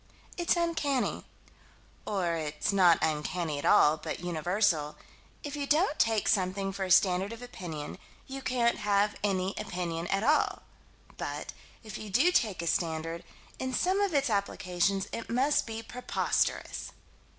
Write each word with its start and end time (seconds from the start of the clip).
It's 0.35 0.55
uncanny 0.55 1.25
or 2.07 2.33
it's 2.33 2.73
not 2.73 2.97
uncanny 3.03 3.59
at 3.59 3.65
all, 3.65 3.97
but 3.97 4.19
universal 4.19 4.95
if 5.43 5.55
you 5.55 5.67
don't 5.67 5.99
take 5.99 6.27
something 6.27 6.73
for 6.73 6.85
a 6.85 6.89
standard 6.89 7.31
of 7.31 7.43
opinion, 7.43 7.99
you 8.25 8.41
can't 8.41 8.77
have 8.79 9.15
any 9.23 9.53
opinion 9.59 10.07
at 10.07 10.23
all: 10.23 10.63
but, 11.17 11.53
if 11.83 11.99
you 11.99 12.09
do 12.09 12.31
take 12.31 12.63
a 12.63 12.65
standard, 12.67 13.23
in 13.59 13.75
some 13.75 14.01
of 14.01 14.15
its 14.15 14.31
applications 14.31 15.07
it 15.11 15.29
must 15.29 15.67
be 15.67 15.83
preposterous. 15.83 16.93